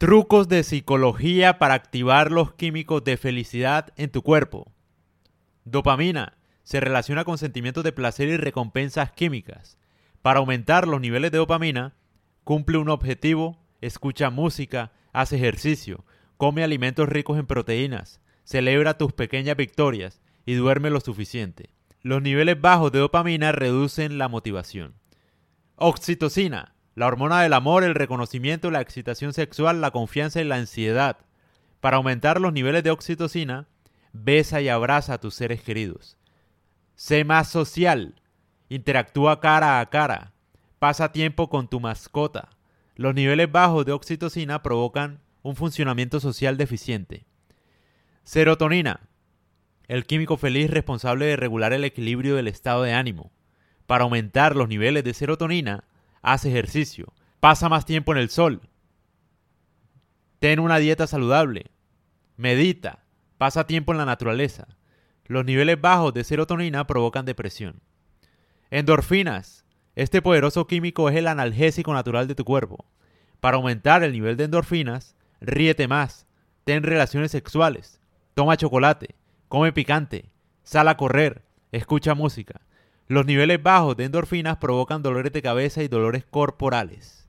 Trucos 0.00 0.48
de 0.48 0.62
psicología 0.62 1.58
para 1.58 1.74
activar 1.74 2.32
los 2.32 2.54
químicos 2.54 3.04
de 3.04 3.18
felicidad 3.18 3.92
en 3.96 4.10
tu 4.10 4.22
cuerpo. 4.22 4.72
Dopamina 5.66 6.38
se 6.62 6.80
relaciona 6.80 7.26
con 7.26 7.36
sentimientos 7.36 7.84
de 7.84 7.92
placer 7.92 8.28
y 8.28 8.38
recompensas 8.38 9.12
químicas. 9.12 9.76
Para 10.22 10.38
aumentar 10.38 10.88
los 10.88 11.02
niveles 11.02 11.32
de 11.32 11.36
dopamina, 11.36 11.96
cumple 12.44 12.78
un 12.78 12.88
objetivo, 12.88 13.58
escucha 13.82 14.30
música, 14.30 14.90
hace 15.12 15.36
ejercicio, 15.36 16.06
come 16.38 16.64
alimentos 16.64 17.06
ricos 17.06 17.38
en 17.38 17.44
proteínas, 17.44 18.22
celebra 18.42 18.96
tus 18.96 19.12
pequeñas 19.12 19.58
victorias 19.58 20.22
y 20.46 20.54
duerme 20.54 20.88
lo 20.88 21.00
suficiente. 21.00 21.74
Los 22.00 22.22
niveles 22.22 22.58
bajos 22.58 22.90
de 22.90 23.00
dopamina 23.00 23.52
reducen 23.52 24.16
la 24.16 24.28
motivación. 24.28 24.94
Oxitocina 25.76 26.72
la 26.94 27.06
hormona 27.06 27.42
del 27.42 27.52
amor, 27.52 27.84
el 27.84 27.94
reconocimiento, 27.94 28.70
la 28.70 28.80
excitación 28.80 29.32
sexual, 29.32 29.80
la 29.80 29.90
confianza 29.90 30.40
y 30.40 30.44
la 30.44 30.56
ansiedad. 30.56 31.18
Para 31.80 31.96
aumentar 31.96 32.40
los 32.40 32.52
niveles 32.52 32.82
de 32.82 32.90
oxitocina, 32.90 33.68
besa 34.12 34.60
y 34.60 34.68
abraza 34.68 35.14
a 35.14 35.20
tus 35.20 35.34
seres 35.34 35.62
queridos. 35.62 36.18
Sé 36.94 37.24
más 37.24 37.48
social. 37.48 38.20
Interactúa 38.68 39.40
cara 39.40 39.80
a 39.80 39.88
cara. 39.88 40.32
Pasa 40.78 41.12
tiempo 41.12 41.48
con 41.48 41.68
tu 41.68 41.80
mascota. 41.80 42.50
Los 42.96 43.14
niveles 43.14 43.50
bajos 43.50 43.86
de 43.86 43.92
oxitocina 43.92 44.62
provocan 44.62 45.20
un 45.42 45.56
funcionamiento 45.56 46.20
social 46.20 46.56
deficiente. 46.56 47.24
Serotonina. 48.24 49.08
El 49.88 50.06
químico 50.06 50.36
feliz 50.36 50.70
responsable 50.70 51.24
de 51.24 51.36
regular 51.36 51.72
el 51.72 51.84
equilibrio 51.84 52.36
del 52.36 52.48
estado 52.48 52.82
de 52.82 52.92
ánimo. 52.92 53.32
Para 53.86 54.04
aumentar 54.04 54.54
los 54.54 54.68
niveles 54.68 55.02
de 55.02 55.14
serotonina, 55.14 55.84
haz 56.22 56.44
ejercicio, 56.44 57.12
pasa 57.40 57.68
más 57.68 57.86
tiempo 57.86 58.12
en 58.12 58.18
el 58.18 58.30
sol, 58.30 58.60
ten 60.40 60.58
una 60.58 60.78
dieta 60.78 61.06
saludable, 61.06 61.70
medita, 62.36 63.04
pasa 63.38 63.66
tiempo 63.66 63.92
en 63.92 63.98
la 63.98 64.06
naturaleza. 64.06 64.66
Los 65.26 65.44
niveles 65.44 65.80
bajos 65.80 66.12
de 66.12 66.24
serotonina 66.24 66.86
provocan 66.86 67.24
depresión. 67.24 67.82
Endorfinas. 68.70 69.64
Este 69.94 70.22
poderoso 70.22 70.66
químico 70.66 71.08
es 71.08 71.16
el 71.16 71.26
analgésico 71.26 71.92
natural 71.92 72.26
de 72.26 72.34
tu 72.34 72.44
cuerpo. 72.44 72.86
Para 73.40 73.58
aumentar 73.58 74.02
el 74.02 74.12
nivel 74.12 74.36
de 74.36 74.44
endorfinas, 74.44 75.14
ríete 75.40 75.88
más, 75.88 76.26
ten 76.64 76.82
relaciones 76.82 77.32
sexuales, 77.32 78.00
toma 78.34 78.56
chocolate, 78.56 79.16
come 79.48 79.72
picante, 79.72 80.30
sal 80.62 80.88
a 80.88 80.96
correr, 80.96 81.44
escucha 81.72 82.14
música. 82.14 82.60
Los 83.10 83.26
niveles 83.26 83.60
bajos 83.60 83.96
de 83.96 84.04
endorfinas 84.04 84.58
provocan 84.58 85.02
dolores 85.02 85.32
de 85.32 85.42
cabeza 85.42 85.82
y 85.82 85.88
dolores 85.88 86.24
corporales. 86.30 87.28